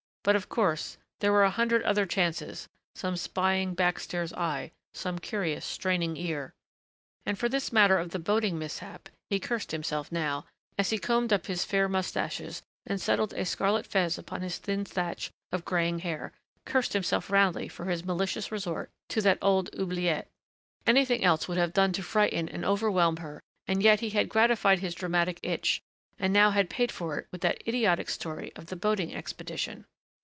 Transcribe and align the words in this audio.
But 0.23 0.35
of 0.35 0.49
course 0.49 0.97
there 1.19 1.31
were 1.31 1.43
a 1.43 1.49
hundred 1.49 1.81
other 1.81 2.05
chances 2.05 2.67
some 2.93 3.17
spying, 3.17 3.73
back 3.73 3.99
stairs 3.99 4.31
eye, 4.33 4.71
some 4.93 5.17
curious, 5.17 5.65
straining 5.65 6.15
ear.... 6.15 6.53
And 7.25 7.39
for 7.39 7.49
this 7.49 7.73
matter 7.73 7.97
of 7.97 8.11
the 8.11 8.19
boating 8.19 8.59
mishap 8.59 9.09
he 9.31 9.39
cursed 9.39 9.71
himself 9.71 10.11
now, 10.11 10.45
as 10.77 10.91
he 10.91 10.99
combed 10.99 11.33
up 11.33 11.47
his 11.47 11.65
fair 11.65 11.89
mustaches 11.89 12.61
and 12.85 13.01
settled 13.01 13.33
a 13.33 13.45
scarlet 13.45 13.87
fez 13.87 14.19
upon 14.19 14.41
his 14.41 14.59
thinned 14.59 14.87
thatch 14.87 15.31
of 15.51 15.65
graying 15.65 15.97
hair, 15.97 16.33
cursed 16.67 16.93
himself 16.93 17.31
roundly 17.31 17.67
for 17.67 17.85
his 17.85 18.05
malicious 18.05 18.51
resort 18.51 18.91
to 19.09 19.21
that 19.21 19.39
old 19.41 19.71
oubliette. 19.73 20.27
Anything 20.85 21.23
else 21.23 21.47
would 21.47 21.57
have 21.57 21.73
done 21.73 21.91
to 21.93 22.03
frighten 22.03 22.47
and 22.47 22.63
overwhelm 22.63 23.17
her 23.17 23.41
and 23.65 23.81
yet 23.81 24.01
he 24.01 24.11
had 24.11 24.29
gratified 24.29 24.81
his 24.81 24.93
dramatic 24.93 25.39
itch 25.41 25.81
and 26.19 26.31
now 26.31 26.51
had 26.51 26.69
paid 26.69 26.91
for 26.91 27.17
it 27.17 27.25
with 27.31 27.41
that 27.41 27.67
idiotic 27.67 28.07
story 28.07 28.51
of 28.55 28.67
the 28.67 28.75
boating 28.75 29.15
expedition. 29.15 29.87